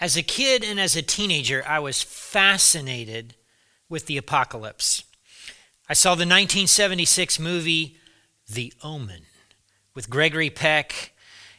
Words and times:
As 0.00 0.16
a 0.16 0.22
kid 0.22 0.64
and 0.64 0.80
as 0.80 0.96
a 0.96 1.02
teenager, 1.02 1.62
I 1.66 1.78
was 1.78 2.02
fascinated 2.02 3.34
with 3.90 4.06
the 4.06 4.16
apocalypse. 4.16 5.04
I 5.90 5.92
saw 5.92 6.10
the 6.12 6.20
1976 6.20 7.38
movie 7.38 7.98
The 8.48 8.72
Omen 8.82 9.22
with 9.94 10.08
Gregory 10.08 10.48
Peck. 10.48 11.12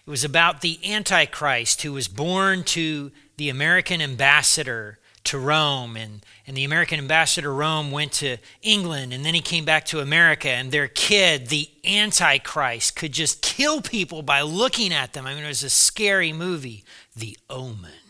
It 0.07 0.09
was 0.09 0.23
about 0.23 0.62
the 0.62 0.79
Antichrist 0.83 1.83
who 1.83 1.93
was 1.93 2.07
born 2.07 2.63
to 2.63 3.12
the 3.38 3.49
American 3.49 4.02
ambassador 4.02 4.98
to 5.26 5.38
Rome, 5.38 5.96
and, 5.96 6.26
and 6.48 6.58
the 6.58 6.64
American 6.64 6.98
ambassador 6.98 7.46
to 7.46 7.52
Rome 7.52 7.92
went 7.92 8.12
to 8.14 8.38
England, 8.64 9.14
and 9.14 9.23
then 9.23 9.36
he 9.36 9.42
came 9.42 9.66
back 9.66 9.86
to 9.86 10.00
America, 10.00 10.50
and 10.50 10.71
their 10.71 10.88
kid, 10.88 11.50
the 11.50 11.70
Antichrist, 11.86 12.96
could 12.96 13.12
just 13.12 13.44
kill 13.44 13.82
people 13.82 14.23
by 14.23 14.42
looking 14.42 14.92
at 14.92 15.14
them. 15.14 15.28
I 15.28 15.36
mean, 15.36 15.44
it 15.44 15.48
was 15.48 15.62
a 15.62 15.70
scary 15.70 16.34
movie, 16.34 16.84
The 17.16 17.38
Omen. 17.52 18.00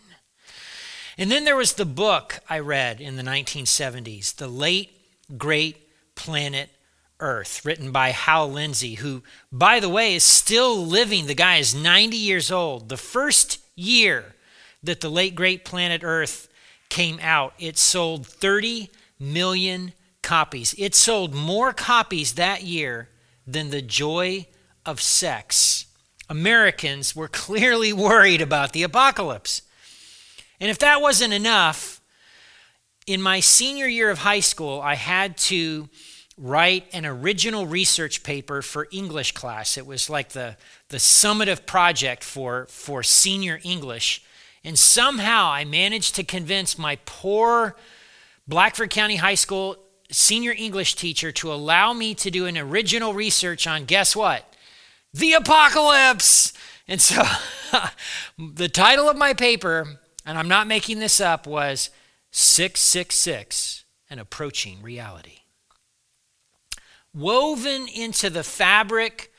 And 1.21 1.29
then 1.29 1.45
there 1.45 1.55
was 1.55 1.73
the 1.73 1.85
book 1.85 2.39
I 2.49 2.57
read 2.57 2.99
in 2.99 3.16
the 3.16 3.21
1970s, 3.21 4.38
The 4.38 4.48
Late 4.48 4.89
Great 5.38 5.88
Planet 6.16 6.71
Earth, 7.20 7.63
written 7.63 7.91
by 7.91 8.09
Hal 8.09 8.52
Lindsey, 8.52 8.95
who, 8.95 9.21
by 9.52 9.80
the 9.80 9.88
way, 9.88 10.16
is 10.16 10.23
still 10.23 10.84
living. 10.84 11.27
The 11.27 11.35
guy 11.35 11.57
is 11.57 11.75
90 11.75 12.17
years 12.17 12.52
old. 12.52 12.89
The 12.89 12.97
first 12.97 13.59
year 13.75 14.34
that 14.81 15.02
The 15.02 15.11
Late 15.11 15.35
Great 15.35 15.63
Planet 15.63 16.02
Earth 16.03 16.49
came 16.89 17.20
out, 17.22 17.53
it 17.59 17.77
sold 17.77 18.25
30 18.25 18.89
million 19.19 19.94
copies. 20.23 20.73
It 20.80 20.95
sold 20.95 21.35
more 21.35 21.72
copies 21.72 22.33
that 22.33 22.63
year 22.63 23.09
than 23.45 23.69
The 23.69 23.83
Joy 23.83 24.47
of 24.88 24.99
Sex. 24.99 25.85
Americans 26.27 27.16
were 27.16 27.27
clearly 27.27 27.94
worried 27.94 28.41
about 28.41 28.73
the 28.73 28.81
apocalypse. 28.81 29.61
And 30.61 30.70
if 30.70 30.77
that 30.79 31.01
wasn't 31.01 31.33
enough, 31.33 32.01
in 33.07 33.19
my 33.19 33.39
senior 33.39 33.88
year 33.88 34.11
of 34.11 34.19
high 34.19 34.39
school, 34.39 34.80
I 34.80 34.94
had 34.94 35.36
to 35.38 35.89
write 36.38 36.86
an 36.94 37.03
original 37.03 37.66
research 37.66 38.23
paper 38.23 38.61
for 38.61 38.88
English 38.91 39.31
class. 39.31 39.75
It 39.75 39.88
was 39.88 40.08
like 40.08 40.30
the, 40.30 40.58
the 40.89 40.97
summative 40.97 41.66
project 41.66 42.23
for, 42.23 42.67
for 42.69 43.02
senior 43.02 43.59
English. 43.63 44.23
And 44.63 44.77
somehow 44.77 45.47
I 45.47 45.66
managed 45.66 46.16
to 46.16 46.23
convince 46.23 46.77
my 46.77 46.99
poor 47.05 47.75
Blackford 48.47 48.91
County 48.91 49.16
High 49.16 49.36
School 49.36 49.77
senior 50.11 50.53
English 50.55 50.95
teacher 50.95 51.31
to 51.31 51.52
allow 51.52 51.93
me 51.93 52.14
to 52.16 52.30
do 52.30 52.45
an 52.45 52.58
original 52.58 53.14
research 53.16 53.66
on 53.66 53.86
guess 53.86 54.16
what? 54.16 54.45
The 55.11 55.33
apocalypse. 55.33 56.53
And 56.88 57.02
so 57.02 57.23
the 58.38 58.69
title 58.69 59.09
of 59.09 59.17
my 59.17 59.33
paper 59.33 60.00
and 60.25 60.38
I'm 60.38 60.47
not 60.47 60.67
making 60.67 61.00
this 61.00 61.19
up, 61.19 61.47
was 61.47 61.89
666 62.31 63.86
an 64.09 64.19
approaching 64.19 64.81
reality. 64.81 65.39
Woven 67.14 67.88
into 67.88 68.30
the 68.30 68.44
fabric 68.44 69.33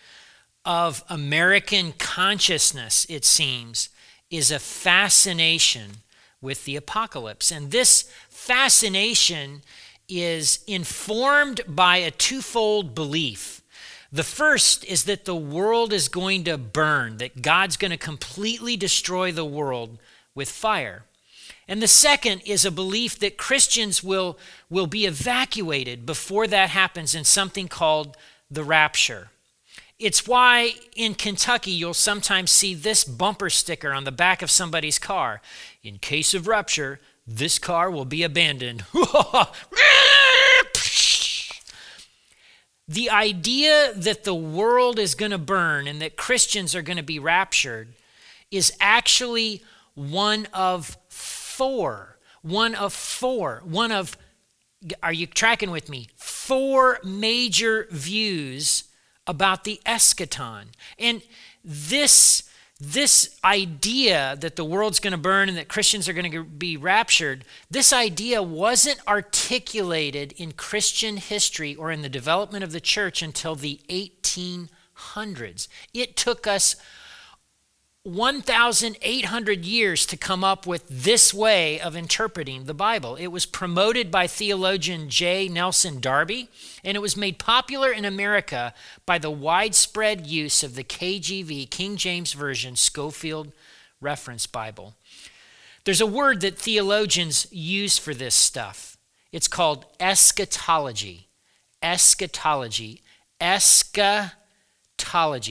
of 0.65 1.05
American 1.09 1.93
consciousness, 1.99 3.07
it 3.09 3.25
seems, 3.25 3.91
is 4.31 4.51
a 4.51 4.59
fascination 4.59 5.91
with 6.41 6.65
the 6.65 6.77
apocalypse. 6.77 7.51
And 7.51 7.71
this 7.71 8.11
fascination 8.29 9.63
is 10.09 10.61
informed 10.67 11.61
by 11.69 11.99
a 11.99 12.11
twofold 12.11 12.95
belief. 12.95 13.63
The 14.11 14.25
first 14.25 14.85
is 14.85 15.05
that 15.05 15.25
the 15.25 15.37
world 15.37 15.93
is 15.93 16.09
going 16.09 16.45
to 16.45 16.59
burn, 16.59 17.19
that 17.19 17.41
God's 17.43 17.77
going 17.77 17.93
to 17.93 17.97
completely 17.97 18.77
destroy 18.77 19.33
the 19.33 19.45
world 19.45 19.99
with 20.35 20.51
fire. 20.51 21.05
And 21.69 21.81
the 21.81 21.89
second 21.89 22.43
is 22.45 22.65
a 22.65 22.71
belief 22.71 23.19
that 23.21 23.39
Christians 23.39 24.03
will, 24.03 24.39
will 24.69 24.87
be 24.87 25.07
evacuated 25.07 26.05
before 26.05 26.47
that 26.49 26.71
happens 26.71 27.15
in 27.15 27.25
something 27.25 27.69
called 27.69 28.17
the 28.51 28.65
rapture. 28.65 29.29
It's 29.99 30.27
why 30.27 30.75
in 30.97 31.15
Kentucky 31.15 31.71
you'll 31.71 31.95
sometimes 31.95 32.51
see 32.51 32.75
this 32.75 33.05
bumper 33.05 33.49
sticker 33.49 33.93
on 33.93 34.05
the 34.05 34.13
back 34.13 34.43
of 34.43 34.51
somebody's 34.51 34.99
car. 34.99 35.41
In 35.85 35.99
case 35.99 36.35
of 36.35 36.49
rapture, 36.49 36.99
this 37.27 37.59
car 37.59 37.91
will 37.91 38.05
be 38.05 38.25
abandoned. 38.25 38.85
the 42.89 43.09
idea 43.11 43.93
that 43.95 44.25
the 44.25 44.35
world 44.35 44.99
is 44.99 45.15
going 45.15 45.31
to 45.31 45.39
burn 45.39 45.87
and 45.87 46.03
that 46.03 46.17
Christians 46.17 46.75
are 46.75 46.83
going 46.83 46.97
to 46.97 47.03
be 47.03 47.21
raptured 47.21 47.95
is 48.51 48.73
actually 48.81 49.63
one 49.95 50.47
of 50.53 50.97
four. 51.09 52.19
One 52.43 52.75
of 52.75 52.93
four. 52.93 53.63
One 53.65 53.93
of, 53.93 54.17
are 55.03 55.13
you 55.13 55.27
tracking 55.27 55.71
with 55.71 55.89
me? 55.89 56.09
Four 56.17 56.99
major 57.05 57.87
views 57.91 58.85
about 59.27 59.65
the 59.65 59.81
eschaton. 59.87 60.67
And 60.99 61.23
this 61.65 62.49
this 62.85 63.39
idea 63.45 64.37
that 64.41 64.57
the 64.57 64.65
world's 64.65 64.99
going 64.99 65.13
to 65.13 65.19
burn 65.19 65.49
and 65.49 65.57
that 65.57 65.69
Christians 65.69 66.09
are 66.09 66.13
going 66.13 66.33
to 66.33 66.43
be 66.43 66.77
raptured, 66.77 67.45
this 67.71 67.93
idea 67.93 68.43
wasn't 68.43 68.99
articulated 69.07 70.33
in 70.33 70.51
Christian 70.51 71.19
history 71.19 71.77
or 71.77 71.93
in 71.93 72.03
the 72.03 72.09
development 72.09 72.65
of 72.65 72.73
the 72.73 72.81
church 72.81 73.23
until 73.23 73.55
the 73.55 73.81
1800s. 73.89 75.69
It 75.95 76.17
took 76.17 76.49
us 76.49 76.75
1,800 78.05 79.65
years 79.65 80.05
to 80.07 80.17
come 80.17 80.43
up 80.43 80.67
with 80.67 80.85
this 80.89 81.33
way 81.33 81.79
of 81.81 81.95
interpreting 81.95 82.65
the 82.65 82.75
Bible. 82.75 83.15
It 83.15 83.29
was 83.29 83.47
promoted 83.47 84.11
by 84.11 84.27
theologian 84.27 85.09
J. 85.09 85.47
Nelson 85.47 86.01
Darby, 86.01 86.49
and 86.83 86.97
it 86.97 87.01
was 87.01 87.17
made 87.17 87.39
popular 87.39 87.93
in 87.93 88.05
America 88.05 88.75
by 89.07 89.19
the 89.19 89.31
widespread 89.31 90.27
use 90.27 90.65
of 90.65 90.75
the 90.75 90.83
KJV, 90.83 91.71
King 91.71 91.97
James 91.97 92.33
Version, 92.33 92.75
Scofield 92.75 93.53
Reference 94.01 94.49
Bible. 94.49 94.97
There's 95.85 96.01
a 96.01 96.07
word 96.07 96.41
that 96.41 96.59
theologians 96.59 97.47
use 97.53 97.99
for 97.99 98.15
this 98.15 98.35
stuff. 98.35 98.97
It's 99.31 99.47
called 99.47 99.87
eschatology. 100.01 101.29
Eschatology. 101.81 103.01
Eschatology. 103.41 104.33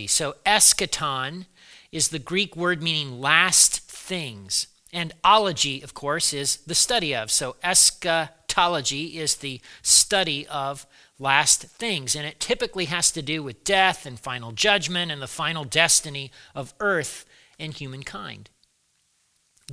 So, 0.08 0.36
eschaton 0.46 1.46
is 1.92 2.10
the 2.10 2.20
Greek 2.20 2.56
word 2.56 2.82
meaning 2.82 3.20
last 3.20 3.80
things. 3.82 4.68
And 4.94 5.14
ology, 5.24 5.82
of 5.82 5.94
course, 5.94 6.34
is 6.34 6.58
the 6.58 6.76
study 6.76 7.16
of. 7.16 7.32
So 7.32 7.56
eschatology 7.64 9.18
is 9.18 9.36
the 9.36 9.62
study 9.82 10.48
of 10.48 10.86
last 11.18 11.64
things. 11.64 12.16
And 12.16 12.26
it 12.26 12.40
typically 12.40 12.86
has 12.86 13.12
to 13.12 13.22
do 13.22 13.42
with 13.44 13.64
death 13.64 14.06
and 14.06 14.20
final 14.20 14.52
judgment 14.52 15.12
and 15.12 15.22
the 15.22 15.28
final 15.28 15.64
destiny 15.64 16.32
of 16.54 16.74
earth 16.80 17.26
and 17.60 17.74
humankind. 17.74 18.50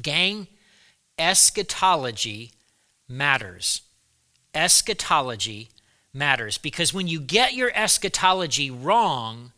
Gang, 0.00 0.46
eschatology 1.18 2.52
matters. 3.08 3.82
Eschatology 4.54 5.70
matters 6.12 6.58
because 6.58 6.94
when 6.94 7.08
you 7.08 7.20
get 7.20 7.54
your 7.54 7.72
eschatology 7.74 8.70
wrong, 8.70 9.52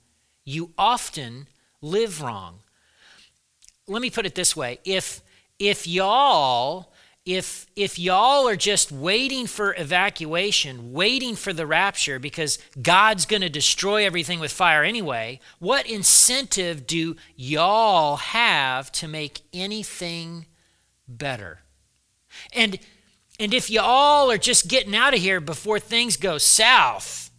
you 0.44 0.72
often 0.78 1.48
live 1.80 2.22
wrong. 2.22 2.60
Let 3.86 4.02
me 4.02 4.10
put 4.10 4.26
it 4.26 4.34
this 4.34 4.54
way 4.54 4.78
if, 4.84 5.20
if 5.58 5.86
y'all 5.86 6.92
if 7.26 7.66
if 7.76 7.98
y'all 7.98 8.48
are 8.48 8.56
just 8.56 8.90
waiting 8.90 9.46
for 9.46 9.74
evacuation, 9.76 10.92
waiting 10.92 11.36
for 11.36 11.52
the 11.52 11.66
rapture 11.66 12.18
because 12.18 12.58
God's 12.80 13.26
going 13.26 13.42
to 13.42 13.50
destroy 13.50 14.06
everything 14.06 14.40
with 14.40 14.50
fire 14.50 14.82
anyway, 14.82 15.38
what 15.58 15.86
incentive 15.86 16.86
do 16.86 17.16
y'all 17.36 18.16
have 18.16 18.90
to 18.92 19.08
make 19.08 19.42
anything 19.52 20.46
better? 21.06 21.60
And 22.52 22.78
and 23.38 23.52
if 23.52 23.70
y'all 23.70 24.30
are 24.30 24.38
just 24.38 24.68
getting 24.68 24.96
out 24.96 25.14
of 25.14 25.20
here 25.20 25.40
before 25.40 25.78
things 25.78 26.16
go 26.16 26.38
south, 26.38 27.30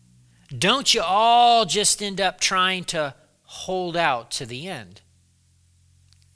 don't 0.56 0.94
you 0.94 1.02
all 1.02 1.66
just 1.66 2.02
end 2.04 2.22
up 2.22 2.40
trying 2.40 2.84
to 2.86 3.16
hold 3.52 3.98
out 3.98 4.32
to 4.32 4.46
the 4.46 4.66
end. 4.66 5.02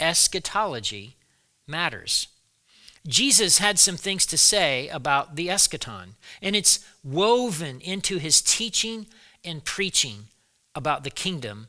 Eschatology 0.02 1.16
matters. 1.66 2.28
Jesus 3.08 3.60
had 3.60 3.80
some 3.80 3.96
things 3.96 4.26
to 4.26 4.38
say 4.38 4.90
about 4.90 5.38
the 5.38 5.48
eschaton, 5.48 6.16
and 6.42 6.58
it's 6.58 6.86
woven 7.06 7.80
into 7.80 8.18
his 8.18 8.42
teaching 8.42 9.08
and 9.46 9.64
preaching 9.64 10.26
about 10.76 11.06
the 11.06 11.10
kingdom 11.10 11.68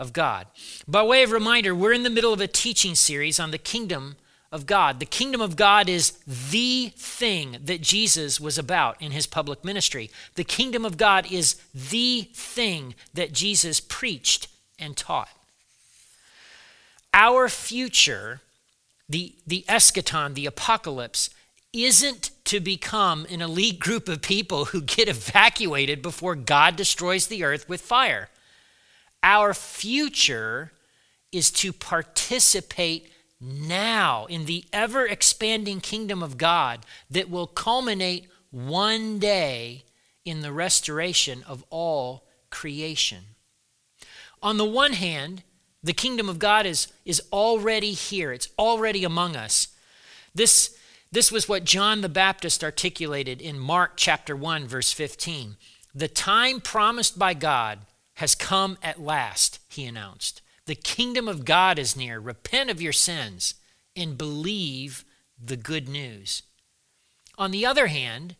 of 0.00 0.12
God. 0.12 0.48
By 0.88 1.04
way 1.04 1.22
of 1.22 1.30
reminder, 1.30 1.76
we're 1.76 1.92
in 1.92 2.02
the 2.02 2.10
middle 2.10 2.32
of 2.32 2.40
a 2.40 2.48
teaching 2.48 2.96
series 2.96 3.38
on 3.38 3.52
the 3.52 3.58
kingdom 3.58 4.16
of 4.50 4.66
God. 4.66 4.98
The 4.98 5.06
kingdom 5.06 5.40
of 5.40 5.54
God 5.54 5.88
is 5.88 6.12
the 6.26 6.92
thing 6.96 7.58
that 7.62 7.82
Jesus 7.82 8.40
was 8.40 8.58
about 8.58 9.00
in 9.00 9.12
his 9.12 9.28
public 9.28 9.64
ministry. 9.64 10.10
The 10.34 10.44
kingdom 10.44 10.84
of 10.84 10.96
God 10.96 11.30
is 11.30 11.54
the 11.72 12.28
thing 12.32 12.96
that 13.14 13.32
Jesus 13.32 13.78
preached 13.78 14.48
and 14.78 14.96
taught. 14.96 15.30
Our 17.12 17.48
future 17.48 18.40
the, 19.08 19.34
the 19.46 19.64
eschaton, 19.68 20.34
the 20.34 20.46
apocalypse, 20.46 21.30
isn't 21.72 22.30
to 22.44 22.60
become 22.60 23.26
an 23.30 23.40
elite 23.40 23.78
group 23.78 24.08
of 24.08 24.22
people 24.22 24.66
who 24.66 24.80
get 24.80 25.08
evacuated 25.08 26.02
before 26.02 26.34
God 26.34 26.76
destroys 26.76 27.26
the 27.26 27.44
earth 27.44 27.68
with 27.68 27.80
fire. 27.80 28.28
Our 29.22 29.54
future 29.54 30.72
is 31.32 31.50
to 31.52 31.72
participate 31.72 33.10
now 33.40 34.26
in 34.26 34.46
the 34.46 34.64
ever 34.72 35.06
expanding 35.06 35.80
kingdom 35.80 36.22
of 36.22 36.38
God 36.38 36.80
that 37.10 37.30
will 37.30 37.46
culminate 37.46 38.28
one 38.50 39.18
day 39.18 39.84
in 40.24 40.40
the 40.40 40.52
restoration 40.52 41.44
of 41.46 41.64
all 41.70 42.24
creation. 42.50 43.24
On 44.42 44.56
the 44.56 44.64
one 44.64 44.92
hand, 44.92 45.42
the 45.82 45.92
kingdom 45.92 46.28
of 46.28 46.38
God 46.38 46.66
is, 46.66 46.88
is 47.04 47.22
already 47.32 47.92
here, 47.92 48.32
it's 48.32 48.48
already 48.58 49.04
among 49.04 49.36
us. 49.36 49.68
This, 50.34 50.76
this 51.12 51.32
was 51.32 51.48
what 51.48 51.64
John 51.64 52.00
the 52.00 52.08
Baptist 52.08 52.62
articulated 52.64 53.40
in 53.40 53.58
Mark 53.58 53.92
chapter 53.96 54.36
1, 54.36 54.66
verse 54.66 54.92
15. 54.92 55.56
The 55.94 56.08
time 56.08 56.60
promised 56.60 57.18
by 57.18 57.34
God 57.34 57.80
has 58.14 58.34
come 58.34 58.78
at 58.82 59.00
last, 59.00 59.60
he 59.68 59.84
announced. 59.84 60.42
The 60.66 60.74
kingdom 60.74 61.28
of 61.28 61.44
God 61.44 61.78
is 61.78 61.96
near. 61.96 62.20
Repent 62.20 62.70
of 62.70 62.82
your 62.82 62.92
sins 62.92 63.54
and 63.96 64.18
believe 64.18 65.04
the 65.42 65.56
good 65.56 65.88
news. 65.88 66.42
On 67.36 67.50
the 67.52 67.64
other 67.64 67.86
hand, 67.86 68.36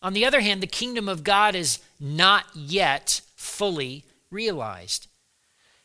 on 0.00 0.12
the 0.12 0.24
other 0.24 0.40
hand, 0.40 0.62
the 0.62 0.66
kingdom 0.66 1.08
of 1.08 1.24
God 1.24 1.54
is 1.54 1.80
not 2.00 2.46
yet 2.54 3.20
fully 3.36 4.04
realized. 4.30 5.07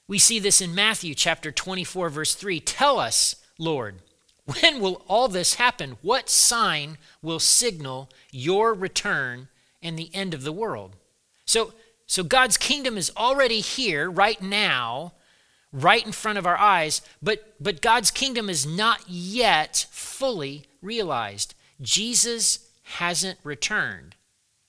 We 0.07 0.19
see 0.19 0.39
this 0.39 0.61
in 0.61 0.75
Matthew 0.75 1.15
chapter 1.15 1.51
24 1.51 2.09
verse 2.09 2.35
3. 2.35 2.59
Tell 2.59 2.99
us, 2.99 3.35
Lord, 3.57 3.99
when 4.45 4.79
will 4.79 5.03
all 5.07 5.27
this 5.27 5.55
happen? 5.55 5.97
What 6.01 6.29
sign 6.29 6.97
will 7.21 7.39
signal 7.39 8.09
your 8.31 8.73
return 8.73 9.47
and 9.81 9.97
the 9.97 10.09
end 10.13 10.33
of 10.33 10.43
the 10.43 10.51
world? 10.51 10.95
So 11.45 11.73
so 12.05 12.23
God's 12.23 12.57
kingdom 12.57 12.97
is 12.97 13.11
already 13.15 13.61
here 13.61 14.11
right 14.11 14.41
now 14.41 15.13
right 15.73 16.05
in 16.05 16.11
front 16.11 16.37
of 16.37 16.45
our 16.45 16.57
eyes, 16.57 17.01
but, 17.21 17.55
but 17.59 17.81
God's 17.81 18.11
kingdom 18.11 18.49
is 18.49 18.65
not 18.65 19.09
yet 19.09 19.87
fully 19.89 20.65
realized. 20.81 21.55
Jesus 21.81 22.69
hasn't 22.83 23.39
returned, 23.43 24.15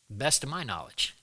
best 0.08 0.42
of 0.42 0.48
my 0.48 0.64
knowledge. 0.64 1.14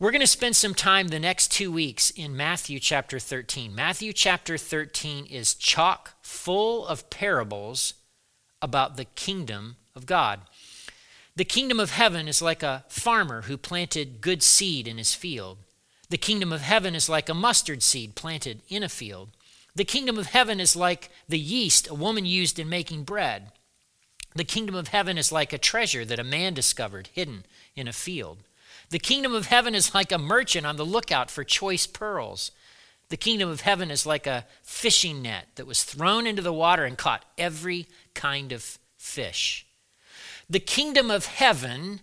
We're 0.00 0.12
going 0.12 0.22
to 0.22 0.26
spend 0.26 0.56
some 0.56 0.72
time 0.72 1.08
the 1.08 1.20
next 1.20 1.52
two 1.52 1.70
weeks 1.70 2.08
in 2.08 2.34
Matthew 2.34 2.80
chapter 2.80 3.18
13. 3.18 3.74
Matthew 3.74 4.14
chapter 4.14 4.56
13 4.56 5.26
is 5.26 5.52
chock 5.52 6.14
full 6.22 6.86
of 6.86 7.10
parables 7.10 7.92
about 8.62 8.96
the 8.96 9.04
kingdom 9.04 9.76
of 9.94 10.06
God. 10.06 10.40
The 11.36 11.44
kingdom 11.44 11.78
of 11.78 11.90
heaven 11.90 12.28
is 12.28 12.40
like 12.40 12.62
a 12.62 12.86
farmer 12.88 13.42
who 13.42 13.58
planted 13.58 14.22
good 14.22 14.42
seed 14.42 14.88
in 14.88 14.96
his 14.96 15.12
field. 15.12 15.58
The 16.08 16.16
kingdom 16.16 16.50
of 16.50 16.62
heaven 16.62 16.94
is 16.94 17.10
like 17.10 17.28
a 17.28 17.34
mustard 17.34 17.82
seed 17.82 18.14
planted 18.14 18.62
in 18.70 18.82
a 18.82 18.88
field. 18.88 19.28
The 19.74 19.84
kingdom 19.84 20.16
of 20.16 20.28
heaven 20.28 20.60
is 20.60 20.74
like 20.74 21.10
the 21.28 21.38
yeast 21.38 21.90
a 21.90 21.94
woman 21.94 22.24
used 22.24 22.58
in 22.58 22.70
making 22.70 23.04
bread. 23.04 23.52
The 24.34 24.44
kingdom 24.44 24.76
of 24.76 24.88
heaven 24.88 25.18
is 25.18 25.30
like 25.30 25.52
a 25.52 25.58
treasure 25.58 26.06
that 26.06 26.18
a 26.18 26.24
man 26.24 26.54
discovered 26.54 27.10
hidden 27.12 27.44
in 27.76 27.86
a 27.86 27.92
field. 27.92 28.38
The 28.90 28.98
kingdom 28.98 29.34
of 29.34 29.46
heaven 29.46 29.74
is 29.74 29.94
like 29.94 30.12
a 30.12 30.18
merchant 30.18 30.66
on 30.66 30.76
the 30.76 30.84
lookout 30.84 31.30
for 31.30 31.44
choice 31.44 31.86
pearls. 31.86 32.50
The 33.08 33.16
kingdom 33.16 33.48
of 33.48 33.62
heaven 33.62 33.90
is 33.90 34.06
like 34.06 34.26
a 34.26 34.46
fishing 34.62 35.22
net 35.22 35.48
that 35.56 35.66
was 35.66 35.82
thrown 35.82 36.26
into 36.26 36.42
the 36.42 36.52
water 36.52 36.84
and 36.84 36.98
caught 36.98 37.24
every 37.38 37.86
kind 38.14 38.52
of 38.52 38.78
fish. 38.96 39.66
The 40.48 40.60
kingdom 40.60 41.10
of 41.10 41.26
heaven 41.26 42.00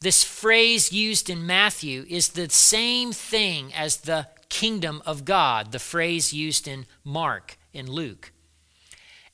this 0.00 0.22
phrase 0.22 0.92
used 0.92 1.30
in 1.30 1.46
Matthew 1.46 2.04
is 2.08 2.28
the 2.28 2.50
same 2.50 3.12
thing 3.12 3.72
as 3.74 3.98
the 3.98 4.28
kingdom 4.48 5.02
of 5.06 5.24
God, 5.24 5.72
the 5.72 5.78
phrase 5.78 6.32
used 6.32 6.68
in 6.68 6.86
Mark 7.02 7.58
and 7.72 7.88
Luke. 7.88 8.30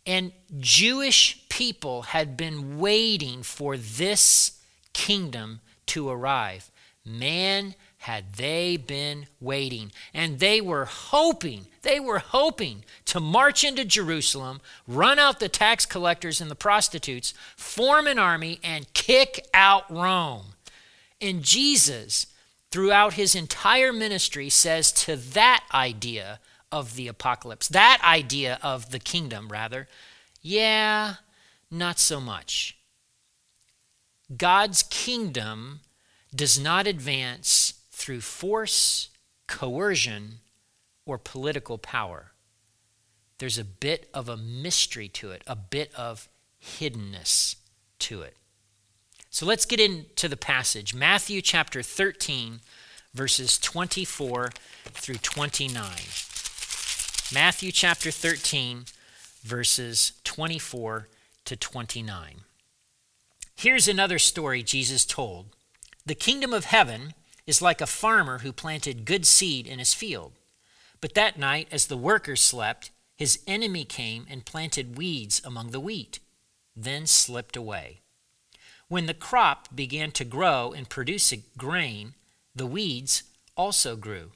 And 0.06 0.32
Jewish 0.58 1.46
people 1.48 2.02
had 2.02 2.36
been 2.36 2.78
waiting 2.78 3.42
for 3.42 3.76
this 3.76 4.58
kingdom 4.92 5.60
to 5.86 6.08
arrive. 6.08 6.70
Man, 7.04 7.74
had 8.02 8.32
they 8.34 8.76
been 8.76 9.26
waiting. 9.40 9.92
And 10.12 10.40
they 10.40 10.60
were 10.60 10.86
hoping, 10.86 11.66
they 11.82 12.00
were 12.00 12.18
hoping 12.18 12.84
to 13.04 13.20
march 13.20 13.62
into 13.62 13.84
Jerusalem, 13.84 14.60
run 14.88 15.20
out 15.20 15.38
the 15.38 15.48
tax 15.48 15.86
collectors 15.86 16.40
and 16.40 16.50
the 16.50 16.56
prostitutes, 16.56 17.32
form 17.56 18.08
an 18.08 18.18
army, 18.18 18.58
and 18.64 18.92
kick 18.92 19.46
out 19.54 19.88
Rome. 19.88 20.54
And 21.20 21.44
Jesus, 21.44 22.26
throughout 22.72 23.14
his 23.14 23.36
entire 23.36 23.92
ministry, 23.92 24.48
says 24.48 24.90
to 24.92 25.14
that 25.14 25.64
idea 25.72 26.40
of 26.72 26.96
the 26.96 27.06
apocalypse, 27.06 27.68
that 27.68 28.00
idea 28.02 28.58
of 28.62 28.90
the 28.90 28.98
kingdom, 28.98 29.48
rather, 29.48 29.86
yeah, 30.40 31.14
not 31.70 32.00
so 32.00 32.20
much. 32.20 32.78
God's 34.36 34.82
kingdom 34.82 35.80
does 36.34 36.58
not 36.58 36.86
advance 36.86 37.74
through 37.90 38.20
force, 38.20 39.10
coercion, 39.46 40.40
or 41.04 41.18
political 41.18 41.78
power. 41.78 42.32
There's 43.38 43.58
a 43.58 43.64
bit 43.64 44.08
of 44.14 44.28
a 44.28 44.36
mystery 44.36 45.08
to 45.08 45.30
it, 45.32 45.42
a 45.46 45.56
bit 45.56 45.92
of 45.94 46.28
hiddenness 46.62 47.56
to 48.00 48.22
it. 48.22 48.36
So 49.30 49.46
let's 49.46 49.66
get 49.66 49.80
into 49.80 50.28
the 50.28 50.36
passage. 50.36 50.94
Matthew 50.94 51.40
chapter 51.40 51.82
13, 51.82 52.60
verses 53.14 53.58
24 53.58 54.50
through 54.84 55.16
29. 55.16 55.84
Matthew 57.32 57.72
chapter 57.72 58.10
13, 58.10 58.84
verses 59.42 60.12
24 60.24 61.08
to 61.46 61.56
29. 61.56 62.42
Here's 63.56 63.88
another 63.88 64.18
story 64.18 64.62
Jesus 64.62 65.04
told 65.04 65.46
The 66.04 66.14
kingdom 66.14 66.52
of 66.52 66.64
heaven 66.64 67.14
is 67.46 67.62
like 67.62 67.80
a 67.80 67.86
farmer 67.86 68.38
who 68.38 68.52
planted 68.52 69.04
good 69.04 69.26
seed 69.26 69.66
in 69.66 69.78
his 69.78 69.94
field. 69.94 70.32
But 71.00 71.14
that 71.14 71.38
night, 71.38 71.68
as 71.70 71.86
the 71.86 71.96
workers 71.96 72.40
slept, 72.40 72.90
his 73.16 73.40
enemy 73.46 73.84
came 73.84 74.26
and 74.28 74.44
planted 74.44 74.96
weeds 74.96 75.40
among 75.44 75.70
the 75.70 75.80
wheat, 75.80 76.18
then 76.74 77.06
slipped 77.06 77.56
away. 77.56 78.00
When 78.88 79.06
the 79.06 79.14
crop 79.14 79.74
began 79.74 80.10
to 80.12 80.24
grow 80.24 80.72
and 80.72 80.88
produce 80.88 81.32
grain, 81.56 82.14
the 82.54 82.66
weeds 82.66 83.22
also 83.56 83.96
grew. 83.96 84.32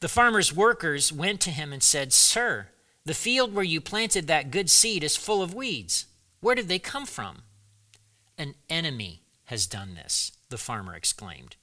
The 0.00 0.08
farmer's 0.08 0.54
workers 0.54 1.12
went 1.12 1.40
to 1.42 1.50
him 1.50 1.72
and 1.72 1.82
said, 1.82 2.12
Sir, 2.12 2.68
the 3.04 3.14
field 3.14 3.54
where 3.54 3.64
you 3.64 3.80
planted 3.80 4.26
that 4.26 4.50
good 4.50 4.70
seed 4.70 5.02
is 5.02 5.16
full 5.16 5.42
of 5.42 5.54
weeds. 5.54 6.06
Where 6.40 6.54
did 6.54 6.68
they 6.68 6.78
come 6.78 7.04
from? 7.04 7.42
An 8.36 8.54
enemy 8.70 9.22
has 9.46 9.66
done 9.66 9.94
this, 9.94 10.32
the 10.48 10.58
farmer 10.58 10.94
exclaimed. 10.94 11.56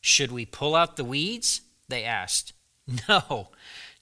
Should 0.00 0.32
we 0.32 0.46
pull 0.46 0.74
out 0.74 0.96
the 0.96 1.04
weeds? 1.04 1.62
They 1.88 2.04
asked. 2.04 2.52
No, 3.08 3.50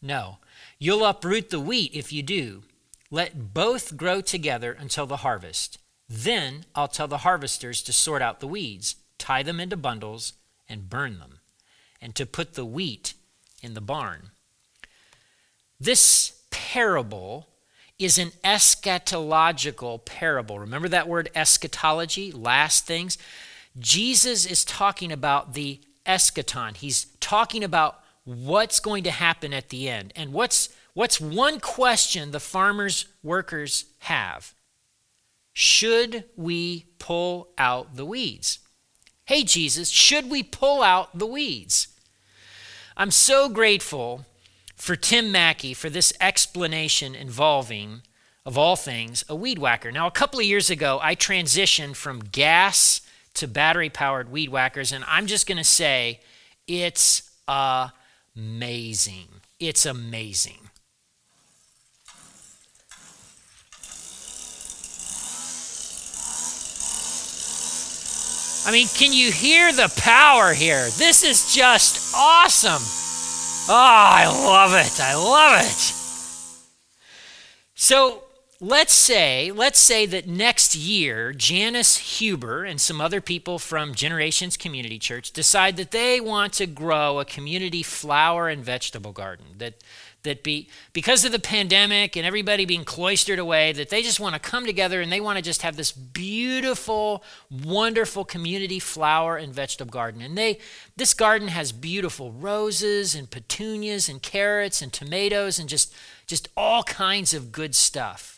no. 0.01 0.39
You'll 0.79 1.05
uproot 1.05 1.51
the 1.51 1.61
wheat 1.61 1.91
if 1.95 2.13
you 2.13 2.23
do. 2.23 2.63
Let 3.11 3.53
both 3.53 3.97
grow 3.97 4.21
together 4.23 4.73
until 4.73 5.07
the 5.07 5.19
harvest. 5.19 5.79
Then 6.09 6.65
I'll 6.75 6.89
tell 6.89 7.09
the 7.09 7.19
harvesters 7.19 7.83
to 7.83 7.93
sort 7.93 8.23
out 8.23 8.41
the 8.41 8.47
weeds, 8.47 8.97
tie 9.19 9.43
them 9.43 9.61
into 9.61 9.77
bundles, 9.77 10.35
and 10.69 10.89
burn 10.89 11.19
them, 11.19 11.41
and 12.01 12.15
to 12.15 12.25
put 12.25 12.55
the 12.55 12.65
wheat 12.65 13.15
in 13.63 13.75
the 13.75 13.81
barn. 13.81 14.31
This 15.81 16.41
parable 16.51 17.49
is 17.99 18.19
an 18.19 18.31
eschatological 18.45 20.05
parable. 20.05 20.59
Remember 20.59 20.89
that 20.89 21.09
word 21.09 21.31
eschatology, 21.35 22.31
last 22.31 22.87
things? 22.87 23.19
Jesus 23.79 24.47
is 24.47 24.65
talking 24.65 25.13
about 25.13 25.55
the 25.55 25.81
eschaton. 26.07 26.77
He's 26.77 27.07
talking 27.21 27.63
about 27.63 28.01
what's 28.25 28.81
going 28.81 29.05
to 29.05 29.11
happen 29.11 29.53
at 29.53 29.69
the 29.69 29.89
end. 29.89 30.13
And 30.17 30.33
what's 30.33 30.69
what's 30.95 31.21
one 31.21 31.61
question 31.61 32.31
the 32.31 32.41
farmers 32.41 33.07
workers 33.23 33.87
have? 34.01 34.55
Should 35.53 36.25
we 36.37 36.87
pull 36.99 37.49
out 37.59 37.97
the 37.97 38.05
weeds? 38.05 38.61
Hey, 39.25 39.43
Jesus, 39.43 39.91
should 39.91 40.31
we 40.31 40.43
pull 40.43 40.83
out 40.83 41.19
the 41.19 41.27
weeds? 41.27 41.89
I'm 42.97 43.11
so 43.11 43.49
grateful 43.49 44.25
for 44.75 44.97
Tim 44.97 45.31
Mackie 45.31 45.75
for 45.75 45.91
this 45.91 46.13
explanation 46.21 47.15
involving, 47.15 48.03
of 48.47 48.57
all 48.57 48.77
things, 48.77 49.25
a 49.29 49.35
weed 49.35 49.59
whacker. 49.59 49.93
Now, 49.93 50.07
a 50.07 50.13
couple 50.13 50.41
of 50.41 50.47
years 50.47 50.71
ago, 50.71 50.99
I 51.03 51.15
transitioned 51.15 51.97
from 51.97 52.21
gas 52.21 53.03
to 53.39 53.49
battery 53.49 53.91
powered 53.91 54.31
weed 54.31 54.51
whackers. 54.51 54.93
And 54.93 55.05
I'm 55.07 55.27
just 55.27 55.47
going 55.47 55.59
to 55.59 55.65
say 55.65 56.21
it's 56.67 57.31
amazing. 57.49 59.29
It's 59.59 59.87
amazing. 59.87 60.59
I 68.67 68.71
mean, 68.71 68.87
can 68.89 69.15
you 69.15 69.33
hear 69.33 69.73
the 69.73 69.91
power 69.97 70.53
here? 70.53 70.91
This 70.99 71.25
is 71.25 71.55
just 71.55 72.15
awesome. 72.15 72.83
Oh, 73.71 73.75
I 73.75 74.27
love 74.27 74.75
it. 74.75 75.01
I 75.01 75.15
love 75.15 75.61
it. 75.63 75.95
So, 77.75 78.25
let's 78.61 78.93
say 78.93 79.53
let's 79.53 79.79
say 79.79 80.05
that 80.05 80.27
next 80.27 80.75
year 80.75 81.33
Janice 81.33 82.19
Huber 82.19 82.65
and 82.65 82.81
some 82.81 83.01
other 83.01 83.21
people 83.21 83.61
from 83.61 83.95
Generations 83.95 84.57
Community 84.57 84.99
Church 84.99 85.31
decide 85.31 85.77
that 85.77 85.93
they 85.93 86.21
want 86.21 86.55
to 86.55 86.67
grow 86.67 87.21
a 87.21 87.25
community 87.25 87.85
flower 87.85 88.49
and 88.49 88.65
vegetable 88.65 89.13
garden 89.13 89.47
that 89.59 89.85
that 90.25 90.43
be 90.43 90.69
because 90.93 91.25
of 91.25 91.31
the 91.31 91.39
pandemic 91.39 92.17
and 92.17 92.27
everybody 92.27 92.65
being 92.65 92.85
cloistered 92.85 93.39
away 93.39 93.71
that 93.71 93.91
they 93.91 94.03
just 94.03 94.19
want 94.19 94.35
to 94.35 94.41
come 94.41 94.67
together 94.67 95.01
and 95.01 95.13
they 95.13 95.21
want 95.21 95.37
to 95.37 95.43
just 95.43 95.63
have 95.63 95.77
this 95.77 95.93
beautiful 95.93 97.23
wonderful 97.49 98.25
community 98.25 98.81
flower 98.81 99.37
and 99.37 99.55
vegetable 99.55 99.93
garden. 99.93 100.21
And 100.21 100.37
they 100.37 100.59
this 100.97 101.15
garden 101.15 101.47
has 101.47 101.71
beautiful 101.71 102.33
roses 102.33 103.15
and 103.15 103.31
petunias 103.31 104.09
and 104.09 104.21
carrots 104.21 104.83
and 104.83 104.93
tomatoes 104.93 105.61
and 105.61 105.69
just 105.69 105.95
just 106.27 106.49
all 106.57 106.83
kinds 106.83 107.33
of 107.33 107.53
good 107.53 107.77
stuff 107.77 108.38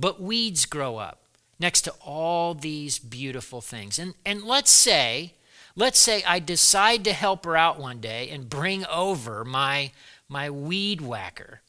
but 0.00 0.20
weeds 0.20 0.66
grow 0.66 0.98
up 0.98 1.22
next 1.58 1.82
to 1.82 1.92
all 2.04 2.54
these 2.54 2.98
beautiful 2.98 3.60
things. 3.60 3.98
And, 3.98 4.14
and 4.24 4.42
let's 4.42 4.70
say, 4.70 5.32
let's 5.74 5.98
say 5.98 6.22
I 6.24 6.38
decide 6.38 7.02
to 7.04 7.12
help 7.12 7.44
her 7.44 7.56
out 7.56 7.80
one 7.80 8.00
day 8.00 8.28
and 8.28 8.48
bring 8.48 8.84
over 8.86 9.44
my, 9.44 9.92
my 10.28 10.50
weed 10.50 11.00
whacker. 11.00 11.62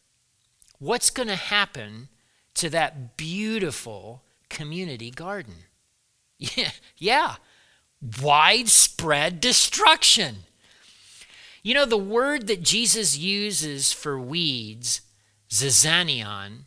What's 0.80 1.10
going 1.10 1.30
to 1.30 1.36
happen 1.36 2.10
to 2.56 2.70
that 2.70 3.18
beautiful 3.18 4.24
community 4.50 5.12
garden? 5.12 5.56
Yeah, 6.40 6.70
yeah, 7.00 7.36
widespread 8.22 9.42
destruction. 9.42 10.44
You 11.64 11.74
know, 11.74 11.86
the 11.86 11.98
word 11.98 12.46
that 12.46 12.62
Jesus 12.62 13.18
uses 13.18 13.92
for 13.92 14.20
weeds, 14.20 15.02
zizanion, 15.50 16.66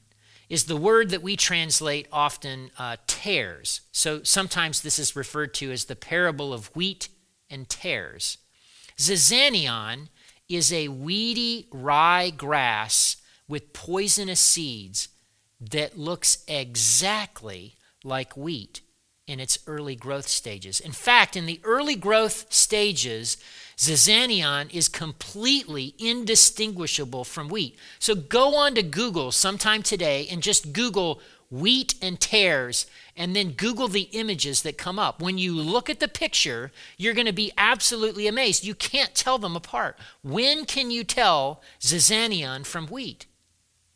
is 0.51 0.65
the 0.65 0.77
word 0.77 1.11
that 1.11 1.23
we 1.23 1.37
translate 1.37 2.09
often 2.13 2.73
uh, 2.77 2.97
tares. 3.07 3.83
So 3.93 4.23
sometimes 4.25 4.83
this 4.83 4.99
is 4.99 5.17
referred 5.17 5.55
to 5.55 5.71
as 5.71 5.85
the 5.85 5.97
parable 5.97 6.53
of 6.53 6.75
wheat 6.75 7.09
and 7.49 7.69
tares. 7.69 8.37
Zizanion 8.99 10.09
is 10.49 10.73
a 10.73 10.89
weedy 10.89 11.69
rye 11.71 12.31
grass 12.31 13.17
with 13.49 13.73
poisonous 13.73 14.41
seeds 14.41 15.09
that 15.61 15.97
looks 15.97 16.45
exactly 16.49 17.77
like 18.03 18.37
wheat 18.37 18.81
in 19.31 19.39
its 19.39 19.61
early 19.69 19.95
growth 19.95 20.27
stages. 20.27 20.81
In 20.81 20.91
fact, 20.91 21.37
in 21.37 21.47
the 21.47 21.61
early 21.63 21.95
growth 21.95 22.53
stages, 22.53 23.37
Zizanion 23.77 24.69
is 24.75 24.89
completely 24.89 25.95
indistinguishable 25.99 27.23
from 27.23 27.49
wheat. 27.49 27.79
So 28.01 28.17
go 28.17 28.57
on 28.57 28.75
to 28.75 28.83
Google 28.83 29.31
sometime 29.31 29.85
today 29.85 30.27
and 30.29 30.43
just 30.43 30.73
Google 30.73 31.21
wheat 31.49 31.95
and 32.03 32.19
tares 32.21 32.87
and 33.17 33.37
then 33.37 33.53
Google 33.53 33.87
the 33.87 34.09
images 34.13 34.63
that 34.63 34.77
come 34.77 34.99
up. 34.99 35.23
When 35.23 35.39
you 35.39 35.55
look 35.55 35.89
at 35.89 36.01
the 36.01 36.09
picture, 36.09 36.73
you're 36.97 37.15
going 37.15 37.27
to 37.27 37.33
be 37.33 37.53
absolutely 37.57 38.27
amazed. 38.27 38.65
You 38.65 38.75
can't 38.75 39.15
tell 39.15 39.39
them 39.39 39.55
apart. 39.55 39.97
When 40.23 40.65
can 40.65 40.91
you 40.91 41.05
tell 41.05 41.63
Zizanion 41.81 42.67
from 42.67 42.89
wheat? 42.89 43.27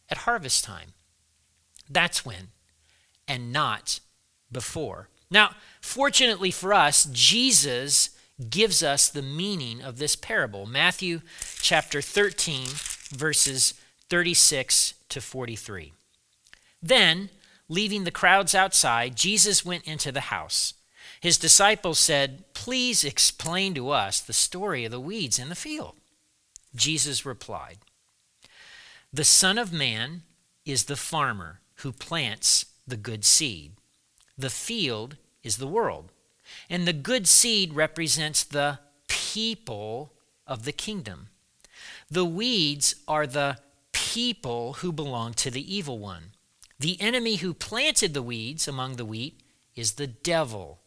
At 0.08 0.18
harvest 0.18 0.62
time. 0.62 0.92
That's 1.90 2.24
when, 2.24 2.48
and 3.26 3.52
not 3.52 3.98
before. 4.52 5.08
Now, 5.34 5.50
fortunately 5.80 6.52
for 6.52 6.72
us, 6.72 7.06
Jesus 7.06 8.10
gives 8.50 8.84
us 8.84 9.08
the 9.08 9.20
meaning 9.20 9.82
of 9.82 9.98
this 9.98 10.14
parable. 10.14 10.64
Matthew 10.64 11.22
chapter 11.60 12.00
13, 12.00 12.68
verses 13.10 13.74
36 14.08 14.94
to 15.08 15.20
43. 15.20 15.92
Then, 16.80 17.30
leaving 17.68 18.04
the 18.04 18.12
crowds 18.12 18.54
outside, 18.54 19.16
Jesus 19.16 19.64
went 19.64 19.82
into 19.88 20.12
the 20.12 20.20
house. 20.20 20.74
His 21.20 21.36
disciples 21.36 21.98
said, 21.98 22.44
Please 22.54 23.02
explain 23.02 23.74
to 23.74 23.90
us 23.90 24.20
the 24.20 24.32
story 24.32 24.84
of 24.84 24.92
the 24.92 25.00
weeds 25.00 25.40
in 25.40 25.48
the 25.48 25.56
field. 25.56 25.96
Jesus 26.76 27.26
replied, 27.26 27.78
The 29.12 29.24
Son 29.24 29.58
of 29.58 29.72
Man 29.72 30.22
is 30.64 30.84
the 30.84 30.96
farmer 30.96 31.60
who 31.78 31.90
plants 31.90 32.66
the 32.86 32.96
good 32.96 33.24
seed. 33.24 33.72
The 34.38 34.50
field 34.50 35.16
is 35.44 35.58
the 35.58 35.68
world. 35.68 36.10
And 36.68 36.86
the 36.86 36.92
good 36.92 37.28
seed 37.28 37.74
represents 37.74 38.42
the 38.42 38.80
people 39.08 40.12
of 40.46 40.64
the 40.64 40.72
kingdom. 40.72 41.28
The 42.10 42.24
weeds 42.24 42.96
are 43.06 43.26
the 43.26 43.58
people 43.92 44.74
who 44.74 44.92
belong 44.92 45.34
to 45.34 45.50
the 45.50 45.74
evil 45.74 45.98
one. 45.98 46.32
The 46.78 47.00
enemy 47.00 47.36
who 47.36 47.54
planted 47.54 48.14
the 48.14 48.22
weeds 48.22 48.66
among 48.66 48.96
the 48.96 49.04
wheat 49.04 49.40
is 49.76 49.92
the 49.92 50.06
devil. 50.06 50.80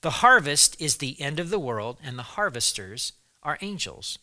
The 0.00 0.10
harvest 0.10 0.80
is 0.80 0.96
the 0.96 1.20
end 1.20 1.40
of 1.40 1.50
the 1.50 1.58
world, 1.58 1.98
and 2.02 2.18
the 2.18 2.22
harvesters 2.22 3.12
are 3.42 3.58
angels. 3.60 4.18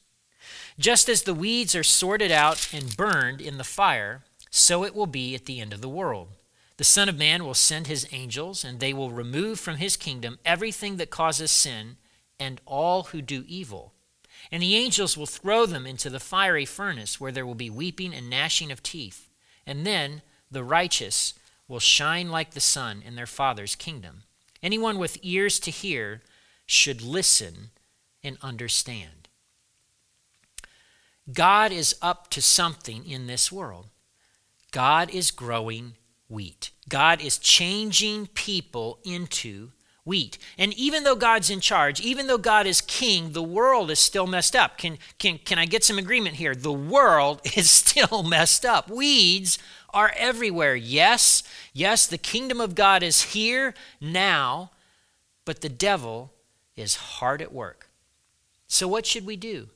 Just 0.77 1.09
as 1.09 1.23
the 1.23 1.33
weeds 1.33 1.75
are 1.75 1.83
sorted 1.83 2.31
out 2.31 2.73
and 2.73 2.95
burned 2.95 3.41
in 3.41 3.57
the 3.57 3.63
fire, 3.63 4.23
so 4.49 4.83
it 4.83 4.93
will 4.93 5.07
be 5.07 5.33
at 5.35 5.45
the 5.45 5.59
end 5.59 5.73
of 5.73 5.81
the 5.81 5.89
world. 5.89 6.29
The 6.77 6.83
Son 6.83 7.07
of 7.07 7.17
Man 7.17 7.45
will 7.45 7.53
send 7.53 7.87
his 7.87 8.07
angels, 8.11 8.65
and 8.65 8.79
they 8.79 8.93
will 8.93 9.11
remove 9.11 9.59
from 9.59 9.77
his 9.77 9.95
kingdom 9.95 10.39
everything 10.43 10.97
that 10.97 11.11
causes 11.11 11.51
sin 11.51 11.97
and 12.39 12.59
all 12.65 13.03
who 13.03 13.21
do 13.21 13.43
evil. 13.47 13.93
And 14.51 14.61
the 14.61 14.75
angels 14.75 15.15
will 15.15 15.27
throw 15.27 15.65
them 15.65 15.85
into 15.85 16.09
the 16.09 16.19
fiery 16.19 16.65
furnace, 16.65 17.19
where 17.19 17.31
there 17.31 17.45
will 17.45 17.55
be 17.55 17.69
weeping 17.69 18.13
and 18.13 18.29
gnashing 18.29 18.71
of 18.71 18.81
teeth. 18.81 19.29
And 19.65 19.85
then 19.85 20.21
the 20.49 20.63
righteous 20.63 21.35
will 21.67 21.79
shine 21.79 22.29
like 22.29 22.51
the 22.51 22.59
sun 22.59 23.03
in 23.05 23.15
their 23.15 23.27
Father's 23.27 23.75
kingdom. 23.75 24.23
Anyone 24.61 24.97
with 24.97 25.17
ears 25.21 25.59
to 25.61 25.71
hear 25.71 26.21
should 26.65 27.01
listen 27.01 27.69
and 28.23 28.37
understand. 28.41 29.29
God 31.31 31.71
is 31.71 31.95
up 32.01 32.29
to 32.31 32.41
something 32.41 33.05
in 33.05 33.27
this 33.27 33.51
world. 33.51 33.87
God 34.71 35.09
is 35.09 35.31
growing 35.31 35.93
wheat. 36.33 36.71
God 36.89 37.21
is 37.21 37.37
changing 37.37 38.27
people 38.27 38.99
into 39.05 39.71
wheat. 40.03 40.37
And 40.57 40.73
even 40.73 41.03
though 41.03 41.15
God's 41.15 41.49
in 41.49 41.59
charge, 41.59 42.01
even 42.01 42.27
though 42.27 42.37
God 42.37 42.67
is 42.67 42.81
king, 42.81 43.31
the 43.31 43.43
world 43.43 43.89
is 43.89 43.99
still 43.99 44.27
messed 44.27 44.55
up. 44.55 44.77
Can, 44.77 44.97
can, 45.17 45.37
can 45.37 45.57
I 45.57 45.65
get 45.65 45.83
some 45.83 45.97
agreement 45.97 46.35
here? 46.35 46.55
The 46.55 46.73
world 46.73 47.41
is 47.55 47.69
still 47.69 48.23
messed 48.23 48.65
up. 48.65 48.89
Weeds 48.89 49.57
are 49.93 50.11
everywhere. 50.17 50.75
Yes, 50.75 51.43
yes, 51.71 52.07
the 52.07 52.17
kingdom 52.17 52.59
of 52.59 52.75
God 52.75 53.03
is 53.03 53.21
here 53.33 53.73
now, 54.01 54.71
but 55.45 55.61
the 55.61 55.69
devil 55.69 56.33
is 56.75 56.95
hard 56.95 57.41
at 57.41 57.53
work. 57.53 57.89
So, 58.67 58.87
what 58.87 59.05
should 59.05 59.25
we 59.25 59.35
do? 59.35 59.67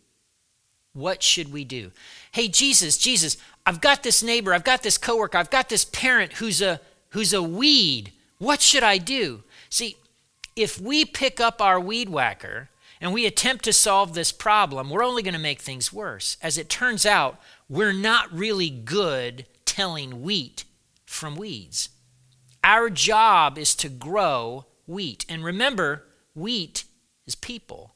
What 0.93 1.21
should 1.21 1.53
we 1.53 1.63
do? 1.63 1.91
Hey, 2.31 2.47
Jesus, 2.47 2.97
Jesus, 2.97 3.37
I've 3.67 3.81
got 3.81 4.01
this 4.01 4.23
neighbor, 4.23 4.53
I've 4.53 4.63
got 4.63 4.81
this 4.81 4.97
coworker, 4.97 5.37
I've 5.37 5.49
got 5.49 5.67
this 5.67 5.83
parent 5.83 6.33
who's 6.33 6.61
a 6.61 6.79
who's 7.09 7.33
a 7.33 7.43
weed. 7.43 8.13
What 8.37 8.61
should 8.61 8.81
I 8.81 8.97
do? 8.97 9.43
See, 9.69 9.97
if 10.55 10.79
we 10.79 11.03
pick 11.03 11.41
up 11.41 11.61
our 11.61 11.77
weed 11.77 12.07
whacker 12.07 12.69
and 13.01 13.11
we 13.11 13.25
attempt 13.25 13.65
to 13.65 13.73
solve 13.73 14.13
this 14.13 14.31
problem, 14.31 14.89
we're 14.89 15.03
only 15.03 15.21
going 15.21 15.33
to 15.33 15.39
make 15.39 15.59
things 15.59 15.91
worse. 15.91 16.37
As 16.41 16.57
it 16.57 16.69
turns 16.69 17.05
out, 17.05 17.41
we're 17.67 17.91
not 17.91 18.31
really 18.31 18.69
good 18.69 19.45
telling 19.65 20.21
wheat 20.21 20.63
from 21.05 21.35
weeds. 21.35 21.89
Our 22.63 22.89
job 22.89 23.57
is 23.57 23.75
to 23.75 23.89
grow 23.89 24.65
wheat. 24.85 25.25
And 25.27 25.43
remember, 25.43 26.05
wheat 26.33 26.85
is 27.25 27.35
people, 27.35 27.95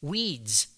weeds 0.00 0.68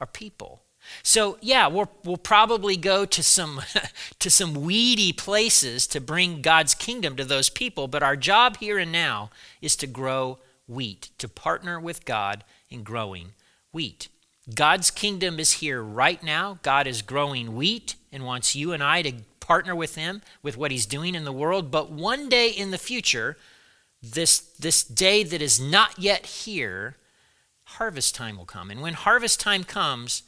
are 0.00 0.06
people. 0.06 0.62
So 1.02 1.38
yeah, 1.40 1.66
we'll, 1.66 1.90
we'll 2.04 2.16
probably 2.16 2.76
go 2.76 3.04
to 3.04 3.22
some 3.22 3.60
to 4.18 4.30
some 4.30 4.54
weedy 4.54 5.12
places 5.12 5.86
to 5.88 6.00
bring 6.00 6.42
God's 6.42 6.74
kingdom 6.74 7.16
to 7.16 7.24
those 7.24 7.50
people, 7.50 7.88
but 7.88 8.02
our 8.02 8.16
job 8.16 8.58
here 8.58 8.78
and 8.78 8.92
now 8.92 9.30
is 9.60 9.76
to 9.76 9.86
grow 9.86 10.38
wheat, 10.66 11.10
to 11.18 11.28
partner 11.28 11.80
with 11.80 12.04
God 12.04 12.44
in 12.70 12.82
growing 12.82 13.32
wheat. 13.72 14.08
God's 14.54 14.90
kingdom 14.90 15.38
is 15.38 15.54
here 15.54 15.82
right 15.82 16.22
now. 16.22 16.58
God 16.62 16.86
is 16.86 17.02
growing 17.02 17.54
wheat 17.54 17.96
and 18.12 18.24
wants 18.24 18.54
you 18.54 18.72
and 18.72 18.82
I 18.82 19.02
to 19.02 19.12
partner 19.40 19.74
with 19.74 19.94
him 19.94 20.22
with 20.42 20.56
what 20.56 20.70
he's 20.70 20.86
doing 20.86 21.14
in 21.14 21.24
the 21.24 21.32
world, 21.32 21.70
but 21.70 21.90
one 21.90 22.28
day 22.28 22.50
in 22.50 22.70
the 22.70 22.78
future, 22.78 23.36
this 24.02 24.40
this 24.58 24.84
day 24.84 25.24
that 25.24 25.42
is 25.42 25.58
not 25.58 25.98
yet 25.98 26.26
here, 26.26 26.96
harvest 27.64 28.14
time 28.14 28.36
will 28.36 28.44
come. 28.44 28.70
And 28.70 28.80
when 28.80 28.94
harvest 28.94 29.40
time 29.40 29.64
comes, 29.64 30.22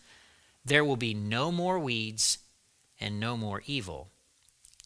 there 0.71 0.85
will 0.85 0.97
be 0.97 1.13
no 1.13 1.51
more 1.51 1.81
weeds 1.81 2.39
and 3.01 3.19
no 3.19 3.37
more 3.37 3.61
evil. 3.67 4.09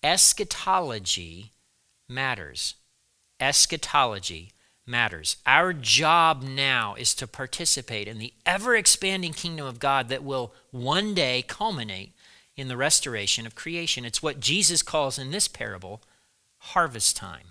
Eschatology 0.02 1.52
matters. 2.08 2.76
Eschatology 3.38 4.52
matters. 4.86 5.36
Our 5.44 5.74
job 5.74 6.42
now 6.42 6.94
is 6.94 7.12
to 7.16 7.26
participate 7.26 8.08
in 8.08 8.18
the 8.18 8.32
ever 8.46 8.74
expanding 8.74 9.34
kingdom 9.34 9.66
of 9.66 9.78
God 9.78 10.08
that 10.08 10.24
will 10.24 10.54
one 10.70 11.12
day 11.12 11.44
culminate 11.46 12.14
in 12.56 12.68
the 12.68 12.78
restoration 12.78 13.44
of 13.44 13.54
creation. 13.54 14.06
It's 14.06 14.22
what 14.22 14.40
Jesus 14.40 14.82
calls 14.82 15.18
in 15.18 15.32
this 15.32 15.48
parable 15.48 16.00
harvest 16.58 17.14
time. 17.14 17.48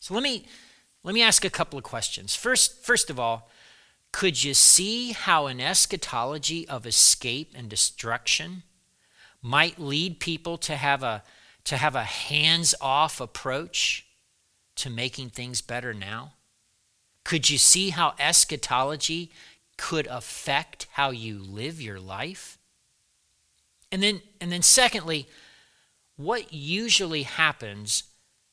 So 0.00 0.14
let 0.14 0.22
me 0.22 0.46
let 1.04 1.12
me 1.12 1.20
ask 1.20 1.44
a 1.44 1.50
couple 1.50 1.78
of 1.78 1.84
questions. 1.84 2.34
First, 2.34 2.82
first 2.82 3.10
of 3.10 3.20
all, 3.20 3.50
could 4.12 4.44
you 4.44 4.54
see 4.54 5.12
how 5.12 5.46
an 5.46 5.60
eschatology 5.60 6.68
of 6.68 6.86
escape 6.86 7.52
and 7.56 7.68
destruction 7.68 8.62
might 9.40 9.78
lead 9.78 10.20
people 10.20 10.58
to 10.58 10.76
have 10.76 11.02
a 11.02 11.22
to 11.64 11.76
have 11.76 11.94
a 11.94 12.02
hands-off 12.02 13.20
approach 13.20 14.04
to 14.74 14.90
making 14.90 15.30
things 15.30 15.60
better 15.60 15.94
now? 15.94 16.32
Could 17.24 17.48
you 17.48 17.58
see 17.58 17.90
how 17.90 18.14
eschatology 18.18 19.30
could 19.76 20.06
affect 20.08 20.88
how 20.92 21.10
you 21.10 21.38
live 21.38 21.80
your 21.80 22.00
life? 22.00 22.58
And 23.90 24.02
then 24.02 24.20
and 24.40 24.52
then 24.52 24.62
secondly, 24.62 25.28
what 26.16 26.52
usually 26.52 27.22
happens 27.22 28.04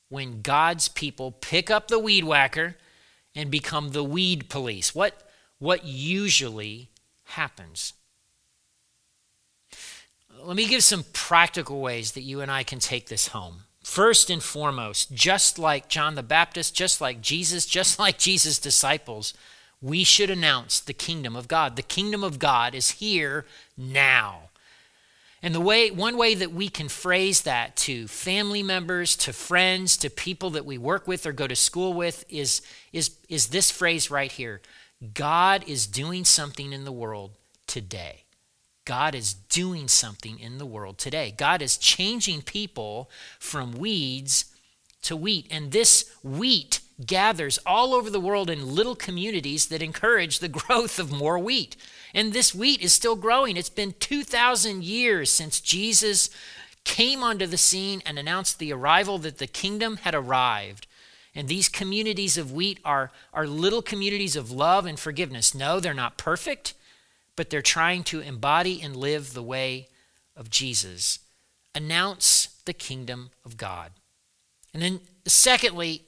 when 0.07 0.41
God's 0.41 0.87
people 0.87 1.31
pick 1.31 1.69
up 1.69 1.89
the 1.89 1.99
weed 1.99 2.23
whacker 2.23 2.77
and 3.35 3.51
become 3.51 3.89
the 3.89 4.03
weed 4.03 4.49
police? 4.49 4.95
What 4.95 5.28
what 5.59 5.85
usually 5.85 6.89
happens? 7.25 7.93
Let 10.41 10.55
me 10.55 10.67
give 10.67 10.83
some 10.83 11.03
practical 11.11 11.81
ways 11.81 12.13
that 12.13 12.21
you 12.21 12.41
and 12.41 12.49
I 12.49 12.63
can 12.63 12.79
take 12.79 13.07
this 13.07 13.27
home. 13.27 13.63
First 13.83 14.29
and 14.29 14.41
foremost, 14.41 15.13
just 15.13 15.59
like 15.59 15.89
John 15.89 16.15
the 16.15 16.23
Baptist, 16.23 16.75
just 16.75 17.01
like 17.01 17.21
Jesus, 17.21 17.65
just 17.65 17.99
like 17.99 18.17
Jesus' 18.17 18.59
disciples, 18.59 19.33
we 19.81 20.03
should 20.03 20.29
announce 20.29 20.79
the 20.79 20.93
kingdom 20.93 21.35
of 21.35 21.47
God. 21.47 21.75
The 21.75 21.81
kingdom 21.81 22.23
of 22.23 22.39
God 22.39 22.75
is 22.75 22.91
here 22.91 23.45
now. 23.77 24.49
And 25.41 25.55
the 25.55 25.61
way 25.61 25.89
one 25.89 26.17
way 26.17 26.35
that 26.35 26.51
we 26.51 26.67
can 26.67 26.89
phrase 26.89 27.43
that 27.43 27.77
to 27.77 28.07
family 28.07 28.61
members, 28.61 29.15
to 29.17 29.31
friends, 29.31 29.95
to 29.97 30.09
people 30.09 30.49
that 30.51 30.65
we 30.65 30.77
work 30.77 31.07
with 31.07 31.25
or 31.25 31.31
go 31.31 31.47
to 31.47 31.55
school 31.55 31.93
with 31.93 32.25
is 32.29 32.61
is 32.91 33.15
is 33.29 33.47
this 33.47 33.71
phrase 33.71 34.11
right 34.11 34.31
here. 34.31 34.61
God 35.13 35.63
is 35.67 35.87
doing 35.87 36.25
something 36.25 36.73
in 36.73 36.83
the 36.83 36.91
world 36.91 37.31
today. 37.67 38.23
God 38.85 39.13
is 39.13 39.33
doing 39.33 39.87
something 39.87 40.39
in 40.39 40.57
the 40.57 40.65
world 40.65 40.97
today. 40.97 41.33
God 41.35 41.61
is 41.61 41.77
changing 41.77 42.41
people 42.41 43.09
from 43.39 43.73
weeds 43.73 44.45
to 45.03 45.15
wheat. 45.15 45.47
And 45.51 45.71
this 45.71 46.11
wheat 46.23 46.81
gathers 47.05 47.59
all 47.65 47.93
over 47.93 48.09
the 48.09 48.19
world 48.19 48.49
in 48.49 48.75
little 48.75 48.95
communities 48.95 49.67
that 49.67 49.81
encourage 49.81 50.39
the 50.39 50.47
growth 50.59 50.99
of 50.99 51.11
more 51.11 51.39
wheat. 51.39 51.75
And 52.13 52.33
this 52.33 52.55
wheat 52.55 52.81
is 52.81 52.91
still 52.91 53.15
growing. 53.15 53.57
It's 53.57 53.69
been 53.69 53.93
2,000 53.99 54.83
years 54.83 55.31
since 55.31 55.61
Jesus 55.61 56.29
came 56.83 57.23
onto 57.23 57.45
the 57.45 57.57
scene 57.57 58.01
and 58.05 58.17
announced 58.17 58.57
the 58.57 58.73
arrival 58.73 59.19
that 59.19 59.37
the 59.37 59.47
kingdom 59.47 59.97
had 59.97 60.15
arrived. 60.15 60.87
And 61.35 61.47
these 61.47 61.69
communities 61.69 62.37
of 62.37 62.51
wheat 62.51 62.79
are, 62.83 63.11
are 63.33 63.47
little 63.47 63.81
communities 63.81 64.35
of 64.35 64.51
love 64.51 64.85
and 64.85 64.99
forgiveness. 64.99 65.53
No, 65.53 65.79
they're 65.79 65.93
not 65.93 66.17
perfect, 66.17 66.73
but 67.35 67.49
they're 67.49 67.61
trying 67.61 68.03
to 68.05 68.19
embody 68.19 68.81
and 68.81 68.95
live 68.95 69.33
the 69.33 69.43
way 69.43 69.87
of 70.35 70.49
Jesus. 70.49 71.19
Announce 71.75 72.59
the 72.65 72.73
kingdom 72.73 73.29
of 73.45 73.57
God. 73.57 73.91
And 74.73 74.81
then, 74.81 74.99
secondly, 75.25 76.03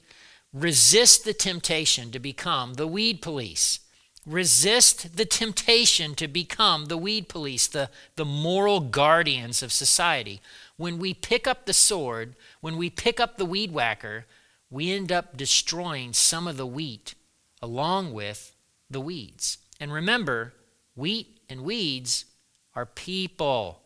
resist 0.52 1.24
the 1.24 1.32
temptation 1.32 2.10
to 2.10 2.18
become 2.18 2.74
the 2.74 2.86
weed 2.86 3.22
police. 3.22 3.80
Resist 4.26 5.16
the 5.16 5.24
temptation 5.24 6.14
to 6.14 6.28
become 6.28 6.86
the 6.86 6.96
weed 6.96 7.28
police, 7.28 7.66
the, 7.66 7.90
the 8.16 8.24
moral 8.24 8.80
guardians 8.80 9.62
of 9.62 9.72
society. 9.72 10.40
When 10.76 10.98
we 10.98 11.14
pick 11.14 11.46
up 11.46 11.66
the 11.66 11.72
sword, 11.72 12.36
when 12.60 12.76
we 12.76 12.90
pick 12.90 13.18
up 13.18 13.36
the 13.36 13.44
weed 13.44 13.72
whacker, 13.72 14.26
we 14.72 14.90
end 14.90 15.12
up 15.12 15.36
destroying 15.36 16.14
some 16.14 16.48
of 16.48 16.56
the 16.56 16.66
wheat 16.66 17.14
along 17.60 18.14
with 18.14 18.56
the 18.88 19.02
weeds. 19.02 19.58
And 19.78 19.92
remember, 19.92 20.54
wheat 20.96 21.40
and 21.48 21.60
weeds 21.60 22.24
are 22.74 22.86
people. 22.86 23.82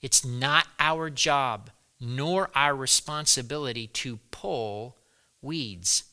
It's 0.00 0.24
not 0.24 0.66
our 0.80 1.10
job 1.10 1.70
nor 2.00 2.50
our 2.54 2.74
responsibility 2.74 3.86
to 3.86 4.18
pull 4.30 4.96
weeds. 5.42 6.04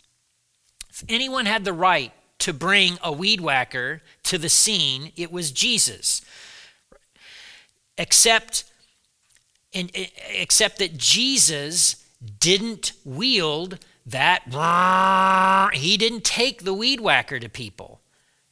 If 0.89 1.05
anyone 1.07 1.45
had 1.45 1.63
the 1.63 1.73
right 1.73 2.11
to 2.39 2.53
bring 2.53 2.97
a 3.01 3.13
weed 3.13 3.39
whacker 3.39 4.01
to 4.23 4.37
the 4.37 4.49
scene, 4.49 5.13
it 5.15 5.31
was 5.31 5.51
Jesus. 5.51 6.21
Except, 7.97 8.65
and, 9.73 9.89
except 10.29 10.79
that 10.79 10.97
Jesus 10.97 12.05
didn't 12.39 12.91
wield 13.05 13.79
that, 14.05 15.71
he 15.73 15.97
didn't 15.97 16.23
take 16.23 16.63
the 16.63 16.73
weed 16.73 16.99
whacker 16.99 17.39
to 17.39 17.49
people, 17.49 18.01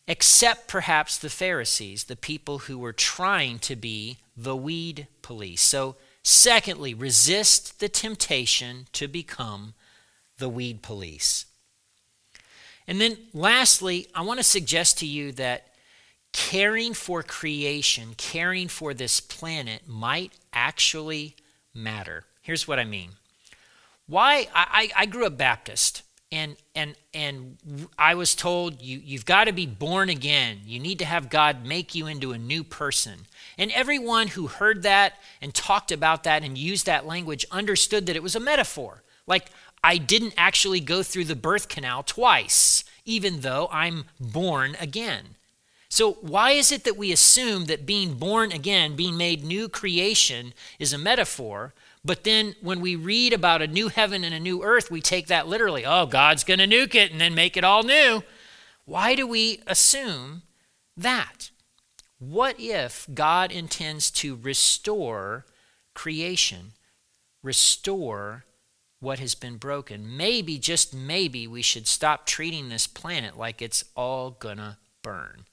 except 0.08 0.68
perhaps 0.68 1.18
the 1.18 1.30
Pharisees, 1.30 2.06
the 2.06 2.16
people 2.16 2.60
who 2.60 2.78
were 2.78 2.94
trying 2.94 3.60
to 3.60 3.76
be 3.76 4.18
the 4.36 4.56
weed 4.56 5.08
police. 5.22 5.62
So, 5.62 5.96
secondly, 6.24 6.94
resist 6.94 7.80
the 7.80 7.90
temptation 7.90 8.88
to 8.94 9.08
become 9.08 9.74
the 10.38 10.50
weed 10.50 10.82
police. 10.82 11.46
And 12.88 13.00
then 13.00 13.18
lastly, 13.34 14.08
I 14.16 14.22
want 14.22 14.40
to 14.40 14.44
suggest 14.44 14.98
to 15.00 15.06
you 15.06 15.32
that 15.34 15.68
caring 16.32 16.94
for 16.94 17.22
creation, 17.22 18.14
caring 18.18 18.68
for 18.68 18.94
this 18.94 19.20
planet 19.20 19.88
might 19.88 20.34
actually 20.54 21.36
matter. 21.74 22.24
Here's 22.42 22.68
what 22.68 22.80
I 22.80 22.86
mean. 22.86 23.12
Why 24.10 24.48
I, 24.56 24.90
I 24.96 25.06
grew 25.06 25.28
up 25.28 25.38
Baptist 25.38 26.02
and 26.32 26.58
and 26.74 26.96
and 27.14 27.58
I 27.98 28.16
was 28.16 28.34
told 28.34 28.82
you 28.82 29.00
you've 29.04 29.26
got 29.26 29.46
to 29.46 29.54
be 29.54 29.68
born 29.68 30.10
again. 30.10 30.62
You 30.66 30.80
need 30.80 30.98
to 31.00 31.06
have 31.06 31.30
God 31.30 31.64
make 31.64 31.94
you 31.94 32.08
into 32.08 32.32
a 32.32 32.38
new 32.40 32.64
person. 32.64 33.28
And 33.58 33.72
everyone 33.72 34.30
who 34.30 34.48
heard 34.48 34.82
that 34.82 35.14
and 35.42 35.54
talked 35.54 35.92
about 35.92 36.24
that 36.24 36.44
and 36.44 36.58
used 36.58 36.88
that 36.88 37.06
language 37.06 37.46
understood 37.52 38.08
that 38.08 38.16
it 38.16 38.24
was 38.24 38.36
a 38.36 38.40
metaphor. 38.40 39.04
Like 39.28 39.52
I 39.84 39.98
didn't 39.98 40.34
actually 40.38 40.80
go 40.80 41.04
through 41.04 41.26
the 41.26 41.36
birth 41.36 41.68
canal 41.70 42.02
twice, 42.02 42.84
even 43.06 43.42
though 43.42 43.70
I'm 43.72 44.06
born 44.20 44.76
again. 44.80 45.36
So, 45.92 46.14
why 46.14 46.52
is 46.52 46.72
it 46.72 46.84
that 46.84 46.98
we 46.98 47.12
assume 47.12 47.66
that 47.66 47.88
being 47.88 48.14
born 48.14 48.52
again, 48.52 48.96
being 48.96 49.18
made 49.18 49.44
new 49.44 49.68
creation, 49.68 50.54
is 50.78 50.94
a 50.94 51.00
metaphor? 51.00 51.74
But 52.10 52.24
then 52.24 52.56
when 52.60 52.82
we 52.82 52.96
read 52.96 53.34
about 53.34 53.62
a 53.62 53.68
new 53.68 53.88
heaven 53.90 54.24
and 54.24 54.34
a 54.34 54.40
new 54.40 54.64
earth, 54.64 54.90
we 54.90 55.00
take 55.00 55.28
that 55.28 55.48
literally. 55.48 55.86
Oh, 55.86 56.08
God's 56.08 56.44
going 56.44 56.58
to 56.58 56.66
nuke 56.66 56.96
it 56.96 57.12
and 57.12 57.22
then 57.22 57.36
make 57.36 57.56
it 57.56 57.64
all 57.64 57.84
new. 57.84 58.24
Why 58.86 59.14
do 59.14 59.28
we 59.28 59.62
assume 59.68 60.42
that? 60.98 61.52
What 62.18 62.56
if 62.60 63.06
God 63.14 63.52
intends 63.52 64.10
to 64.10 64.36
restore 64.36 65.46
creation, 65.94 66.72
restore 67.44 68.46
what 69.00 69.20
has 69.20 69.36
been 69.36 69.58
broken. 69.58 70.18
Maybe, 70.18 70.58
just 70.58 70.96
maybe, 70.96 71.46
we 71.46 71.62
should 71.62 71.86
stop 71.86 72.26
treating 72.26 72.70
this 72.70 72.88
planet 72.88 73.38
like 73.38 73.62
it's 73.62 73.84
all 73.96 74.32
gonna 74.32 74.80
burn. 75.04 75.46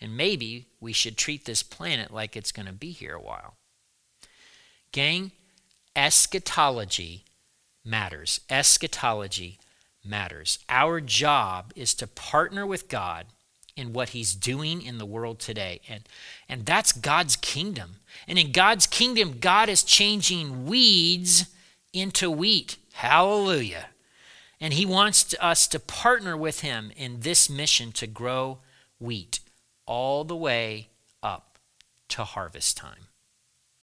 And 0.00 0.16
maybe 0.16 0.68
we 0.80 0.94
should 0.94 1.18
treat 1.18 1.44
this 1.44 1.62
planet 1.62 2.10
like 2.10 2.38
it's 2.38 2.52
gonna 2.52 2.72
be 2.72 2.90
here 2.90 3.16
a 3.16 3.20
while. 3.20 3.56
Gang, 4.92 5.32
eschatology 5.96 7.24
matters. 7.84 8.40
Eschatology 8.48 9.58
matters. 10.04 10.58
Our 10.68 11.00
job 11.00 11.72
is 11.76 11.94
to 11.94 12.06
partner 12.06 12.66
with 12.66 12.88
God 12.88 13.26
in 13.76 13.92
what 13.92 14.10
he's 14.10 14.34
doing 14.34 14.82
in 14.82 14.98
the 14.98 15.06
world 15.06 15.38
today. 15.38 15.80
And, 15.88 16.08
and 16.48 16.66
that's 16.66 16.92
God's 16.92 17.36
kingdom. 17.36 17.96
And 18.28 18.38
in 18.38 18.52
God's 18.52 18.86
kingdom, 18.86 19.38
God 19.40 19.68
is 19.68 19.82
changing 19.82 20.66
weeds 20.66 21.46
into 21.92 22.30
wheat. 22.30 22.76
Hallelujah. 22.92 23.86
And 24.60 24.74
he 24.74 24.84
wants 24.84 25.34
us 25.40 25.66
to 25.68 25.80
partner 25.80 26.36
with 26.36 26.60
him 26.60 26.92
in 26.96 27.20
this 27.20 27.48
mission 27.48 27.92
to 27.92 28.06
grow 28.06 28.58
wheat 28.98 29.40
all 29.86 30.24
the 30.24 30.36
way 30.36 30.88
up 31.22 31.58
to 32.08 32.24
harvest 32.24 32.76
time. 32.76 33.09